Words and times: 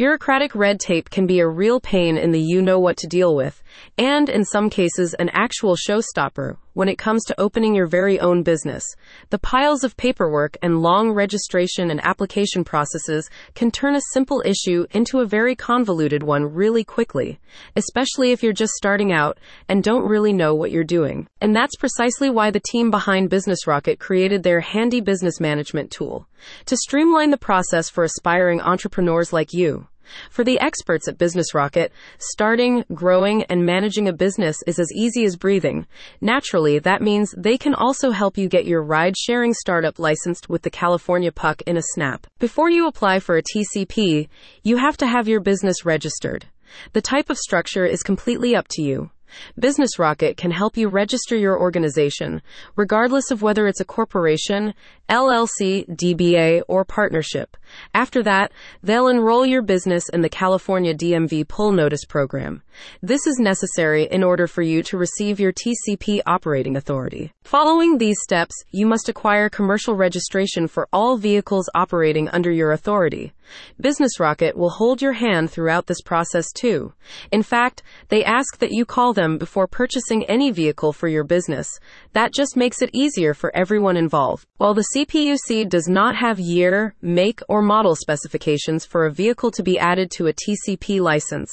Bureaucratic 0.00 0.54
red 0.54 0.80
tape 0.80 1.10
can 1.10 1.26
be 1.26 1.40
a 1.40 1.46
real 1.46 1.78
pain 1.78 2.16
in 2.16 2.30
the 2.30 2.40
you 2.40 2.62
know 2.62 2.78
what 2.78 2.96
to 2.96 3.06
deal 3.06 3.36
with, 3.36 3.62
and 3.98 4.30
in 4.30 4.46
some 4.46 4.70
cases, 4.70 5.12
an 5.18 5.28
actual 5.34 5.76
showstopper 5.76 6.56
when 6.72 6.88
it 6.88 6.96
comes 6.96 7.22
to 7.24 7.38
opening 7.38 7.74
your 7.74 7.86
very 7.86 8.18
own 8.18 8.42
business. 8.42 8.82
The 9.28 9.38
piles 9.38 9.84
of 9.84 9.98
paperwork 9.98 10.56
and 10.62 10.80
long 10.80 11.10
registration 11.10 11.90
and 11.90 12.00
application 12.02 12.64
processes 12.64 13.28
can 13.54 13.70
turn 13.70 13.94
a 13.94 14.00
simple 14.14 14.42
issue 14.46 14.86
into 14.92 15.20
a 15.20 15.26
very 15.26 15.54
convoluted 15.54 16.22
one 16.22 16.44
really 16.54 16.82
quickly, 16.82 17.38
especially 17.76 18.32
if 18.32 18.42
you're 18.42 18.54
just 18.54 18.72
starting 18.72 19.12
out 19.12 19.36
and 19.68 19.84
don't 19.84 20.08
really 20.08 20.32
know 20.32 20.54
what 20.54 20.70
you're 20.70 20.82
doing. 20.82 21.26
And 21.42 21.54
that's 21.54 21.76
precisely 21.76 22.30
why 22.30 22.50
the 22.50 22.62
team 22.70 22.90
behind 22.90 23.28
Business 23.28 23.66
Rocket 23.66 23.98
created 23.98 24.44
their 24.44 24.60
handy 24.60 25.02
business 25.02 25.40
management 25.40 25.90
tool 25.90 26.26
to 26.64 26.76
streamline 26.78 27.32
the 27.32 27.36
process 27.36 27.90
for 27.90 28.02
aspiring 28.02 28.62
entrepreneurs 28.62 29.30
like 29.30 29.52
you. 29.52 29.86
For 30.30 30.44
the 30.44 30.58
experts 30.60 31.08
at 31.08 31.18
Business 31.18 31.54
Rocket, 31.54 31.92
starting, 32.18 32.84
growing, 32.94 33.44
and 33.44 33.64
managing 33.64 34.08
a 34.08 34.12
business 34.12 34.56
is 34.66 34.78
as 34.78 34.90
easy 34.94 35.24
as 35.24 35.36
breathing. 35.36 35.86
Naturally, 36.20 36.78
that 36.78 37.02
means 37.02 37.34
they 37.36 37.56
can 37.56 37.74
also 37.74 38.10
help 38.10 38.36
you 38.36 38.48
get 38.48 38.66
your 38.66 38.82
ride 38.82 39.16
sharing 39.16 39.54
startup 39.54 39.98
licensed 39.98 40.48
with 40.48 40.62
the 40.62 40.70
California 40.70 41.30
PUC 41.30 41.62
in 41.62 41.76
a 41.76 41.82
snap. 41.94 42.26
Before 42.38 42.70
you 42.70 42.86
apply 42.86 43.20
for 43.20 43.36
a 43.36 43.42
TCP, 43.42 44.28
you 44.62 44.76
have 44.76 44.96
to 44.98 45.06
have 45.06 45.28
your 45.28 45.40
business 45.40 45.84
registered. 45.84 46.46
The 46.92 47.02
type 47.02 47.30
of 47.30 47.38
structure 47.38 47.84
is 47.84 48.02
completely 48.02 48.54
up 48.54 48.66
to 48.70 48.82
you. 48.82 49.10
Business 49.58 49.98
Rocket 49.98 50.36
can 50.36 50.50
help 50.50 50.76
you 50.76 50.88
register 50.88 51.36
your 51.36 51.60
organization, 51.60 52.42
regardless 52.76 53.30
of 53.30 53.42
whether 53.42 53.66
it's 53.66 53.80
a 53.80 53.84
corporation, 53.84 54.74
LLC, 55.08 55.88
DBA, 55.88 56.62
or 56.68 56.84
partnership. 56.84 57.56
After 57.94 58.22
that, 58.22 58.52
they'll 58.82 59.08
enroll 59.08 59.44
your 59.44 59.62
business 59.62 60.08
in 60.08 60.20
the 60.20 60.28
California 60.28 60.94
DMV 60.94 61.48
Pull 61.48 61.72
Notice 61.72 62.04
Program. 62.04 62.62
This 63.02 63.26
is 63.26 63.38
necessary 63.38 64.04
in 64.04 64.22
order 64.22 64.46
for 64.46 64.62
you 64.62 64.82
to 64.84 64.96
receive 64.96 65.40
your 65.40 65.52
TCP 65.52 66.20
operating 66.26 66.76
authority. 66.76 67.32
Following 67.42 67.98
these 67.98 68.20
steps, 68.22 68.54
you 68.70 68.86
must 68.86 69.08
acquire 69.08 69.48
commercial 69.48 69.94
registration 69.94 70.68
for 70.68 70.88
all 70.92 71.16
vehicles 71.16 71.68
operating 71.74 72.28
under 72.28 72.50
your 72.50 72.72
authority. 72.72 73.32
Business 73.80 74.20
Rocket 74.20 74.56
will 74.56 74.70
hold 74.70 75.02
your 75.02 75.14
hand 75.14 75.50
throughout 75.50 75.86
this 75.86 76.00
process 76.02 76.52
too. 76.52 76.92
In 77.32 77.42
fact, 77.42 77.82
they 78.08 78.24
ask 78.24 78.58
that 78.58 78.72
you 78.72 78.84
call 78.84 79.12
them 79.12 79.19
before 79.38 79.66
purchasing 79.66 80.24
any 80.24 80.50
vehicle 80.50 80.92
for 80.92 81.08
your 81.08 81.24
business. 81.24 81.68
That 82.12 82.32
just 82.32 82.56
makes 82.56 82.82
it 82.82 82.90
easier 82.92 83.34
for 83.34 83.54
everyone 83.54 83.96
involved. 83.96 84.46
While 84.56 84.74
the 84.74 84.86
CPUC 84.94 85.68
does 85.68 85.88
not 85.88 86.16
have 86.16 86.40
year, 86.40 86.94
make, 87.02 87.40
or 87.48 87.62
model 87.62 87.94
specifications 87.94 88.84
for 88.84 89.04
a 89.04 89.12
vehicle 89.12 89.50
to 89.52 89.62
be 89.62 89.78
added 89.78 90.10
to 90.12 90.26
a 90.26 90.32
TCP 90.32 91.00
license, 91.00 91.50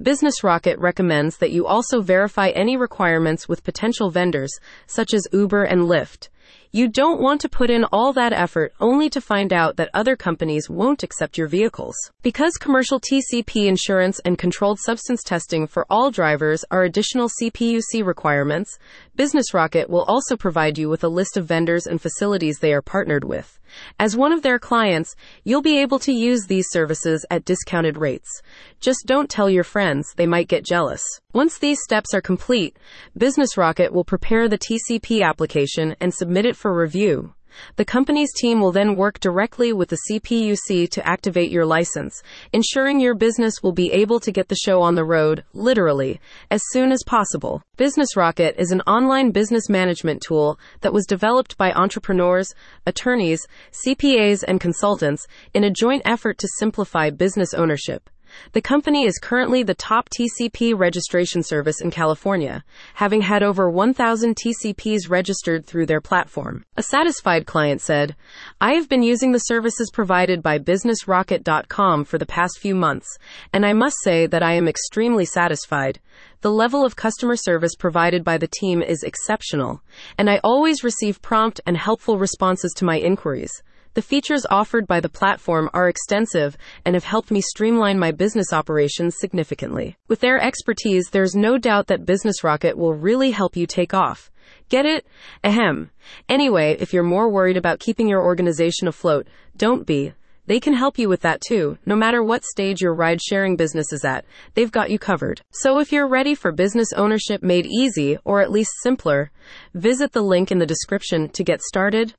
Business 0.00 0.44
Rocket 0.44 0.78
recommends 0.78 1.38
that 1.38 1.52
you 1.52 1.66
also 1.66 2.00
verify 2.00 2.50
any 2.50 2.76
requirements 2.76 3.48
with 3.48 3.64
potential 3.64 4.10
vendors, 4.10 4.52
such 4.86 5.14
as 5.14 5.26
Uber 5.32 5.64
and 5.64 5.82
Lyft. 5.82 6.28
You 6.72 6.88
don't 6.88 7.20
want 7.20 7.40
to 7.40 7.48
put 7.48 7.70
in 7.70 7.84
all 7.84 8.12
that 8.12 8.32
effort 8.32 8.74
only 8.80 9.08
to 9.10 9.20
find 9.20 9.52
out 9.52 9.76
that 9.76 9.88
other 9.94 10.14
companies 10.14 10.68
won't 10.68 11.02
accept 11.02 11.38
your 11.38 11.48
vehicles. 11.48 11.96
Because 12.22 12.52
commercial 12.54 13.00
TCP 13.00 13.66
insurance 13.66 14.20
and 14.24 14.36
controlled 14.36 14.78
substance 14.80 15.22
testing 15.22 15.66
for 15.66 15.86
all 15.88 16.10
drivers 16.10 16.64
are 16.70 16.82
additional 16.82 17.30
CPUC 17.40 18.04
requirements, 18.04 18.78
Business 19.14 19.54
Rocket 19.54 19.88
will 19.88 20.02
also 20.02 20.36
provide 20.36 20.76
you 20.76 20.90
with 20.90 21.02
a 21.02 21.08
list 21.08 21.36
of 21.36 21.46
vendors 21.46 21.86
and 21.86 22.00
facilities 22.00 22.58
they 22.58 22.74
are 22.74 22.82
partnered 22.82 23.24
with. 23.24 23.58
As 23.98 24.16
one 24.16 24.32
of 24.32 24.42
their 24.42 24.58
clients, 24.58 25.16
you'll 25.44 25.62
be 25.62 25.80
able 25.80 25.98
to 26.00 26.12
use 26.12 26.46
these 26.46 26.66
services 26.70 27.24
at 27.30 27.44
discounted 27.44 27.96
rates. 27.96 28.42
Just 28.80 29.06
don't 29.06 29.30
tell 29.30 29.50
your 29.50 29.64
friends, 29.64 30.12
they 30.16 30.26
might 30.26 30.48
get 30.48 30.64
jealous. 30.64 31.02
Once 31.32 31.58
these 31.58 31.82
steps 31.82 32.14
are 32.14 32.20
complete, 32.20 32.76
Business 33.16 33.56
Rocket 33.56 33.92
will 33.92 34.04
prepare 34.04 34.48
the 34.48 34.58
TCP 34.58 35.22
application 35.22 35.96
and 36.00 36.14
submit 36.36 36.50
it 36.50 36.56
for 36.56 36.78
review. 36.78 37.32
The 37.76 37.84
company's 37.86 38.30
team 38.34 38.60
will 38.60 38.70
then 38.70 38.94
work 38.94 39.20
directly 39.20 39.72
with 39.72 39.88
the 39.88 39.98
CPUC 40.06 40.90
to 40.90 41.08
activate 41.08 41.50
your 41.50 41.64
license, 41.64 42.22
ensuring 42.52 43.00
your 43.00 43.14
business 43.14 43.62
will 43.62 43.72
be 43.72 43.90
able 43.90 44.20
to 44.20 44.30
get 44.30 44.48
the 44.48 44.62
show 44.62 44.82
on 44.82 44.96
the 44.96 45.04
road, 45.06 45.44
literally, 45.54 46.20
as 46.50 46.60
soon 46.72 46.92
as 46.92 47.02
possible. 47.06 47.62
Business 47.78 48.18
Rocket 48.18 48.54
is 48.58 48.70
an 48.70 48.82
online 48.82 49.30
business 49.30 49.70
management 49.70 50.20
tool 50.20 50.58
that 50.82 50.92
was 50.92 51.06
developed 51.06 51.56
by 51.56 51.72
entrepreneurs, 51.72 52.54
attorneys, 52.84 53.40
CPAs, 53.86 54.44
and 54.46 54.60
consultants 54.60 55.26
in 55.54 55.64
a 55.64 55.70
joint 55.70 56.02
effort 56.04 56.36
to 56.36 56.48
simplify 56.58 57.08
business 57.08 57.54
ownership. 57.54 58.10
The 58.52 58.60
company 58.60 59.04
is 59.04 59.18
currently 59.18 59.62
the 59.62 59.74
top 59.74 60.08
TCP 60.10 60.78
registration 60.78 61.42
service 61.42 61.80
in 61.80 61.90
California, 61.90 62.64
having 62.94 63.22
had 63.22 63.42
over 63.42 63.70
1,000 63.70 64.36
TCPs 64.36 65.08
registered 65.08 65.66
through 65.66 65.86
their 65.86 66.00
platform. 66.00 66.64
A 66.76 66.82
satisfied 66.82 67.46
client 67.46 67.80
said, 67.80 68.16
I 68.60 68.74
have 68.74 68.88
been 68.88 69.02
using 69.02 69.32
the 69.32 69.38
services 69.38 69.90
provided 69.92 70.42
by 70.42 70.58
BusinessRocket.com 70.58 72.04
for 72.04 72.18
the 72.18 72.26
past 72.26 72.58
few 72.58 72.74
months, 72.74 73.06
and 73.52 73.64
I 73.64 73.72
must 73.72 73.96
say 74.02 74.26
that 74.26 74.42
I 74.42 74.54
am 74.54 74.68
extremely 74.68 75.24
satisfied. 75.24 76.00
The 76.40 76.50
level 76.50 76.84
of 76.84 76.96
customer 76.96 77.36
service 77.36 77.74
provided 77.74 78.22
by 78.24 78.38
the 78.38 78.48
team 78.48 78.82
is 78.82 79.02
exceptional, 79.02 79.82
and 80.18 80.30
I 80.30 80.40
always 80.44 80.84
receive 80.84 81.22
prompt 81.22 81.60
and 81.66 81.76
helpful 81.76 82.18
responses 82.18 82.72
to 82.76 82.84
my 82.84 82.98
inquiries. 82.98 83.62
The 83.96 84.02
features 84.02 84.44
offered 84.50 84.86
by 84.86 85.00
the 85.00 85.08
platform 85.08 85.70
are 85.72 85.88
extensive 85.88 86.58
and 86.84 86.94
have 86.94 87.04
helped 87.04 87.30
me 87.30 87.40
streamline 87.40 87.98
my 87.98 88.12
business 88.12 88.52
operations 88.52 89.16
significantly. 89.18 89.96
With 90.06 90.20
their 90.20 90.38
expertise, 90.38 91.08
there's 91.10 91.34
no 91.34 91.56
doubt 91.56 91.86
that 91.86 92.04
Business 92.04 92.44
Rocket 92.44 92.76
will 92.76 92.92
really 92.92 93.30
help 93.30 93.56
you 93.56 93.66
take 93.66 93.94
off. 93.94 94.30
Get 94.68 94.84
it? 94.84 95.06
Ahem. 95.42 95.92
Anyway, 96.28 96.76
if 96.78 96.92
you're 96.92 97.02
more 97.02 97.30
worried 97.30 97.56
about 97.56 97.80
keeping 97.80 98.06
your 98.06 98.22
organization 98.22 98.86
afloat, 98.86 99.28
don't 99.56 99.86
be. 99.86 100.12
They 100.44 100.60
can 100.60 100.74
help 100.74 100.98
you 100.98 101.08
with 101.08 101.22
that 101.22 101.40
too. 101.40 101.78
No 101.86 101.96
matter 101.96 102.22
what 102.22 102.44
stage 102.44 102.80
your 102.80 102.94
ride 102.94 103.20
sharing 103.20 103.56
business 103.56 103.92
is 103.92 104.04
at, 104.04 104.24
they've 104.54 104.70
got 104.70 104.90
you 104.90 104.98
covered. 104.98 105.40
So 105.50 105.80
if 105.80 105.90
you're 105.90 106.06
ready 106.06 106.34
for 106.34 106.52
business 106.52 106.92
ownership 106.92 107.42
made 107.42 107.66
easy, 107.66 108.18
or 108.24 108.42
at 108.42 108.52
least 108.52 108.70
simpler, 108.82 109.32
visit 109.74 110.12
the 110.12 110.22
link 110.22 110.52
in 110.52 110.58
the 110.58 110.66
description 110.66 111.30
to 111.30 111.42
get 111.42 111.62
started. 111.62 112.12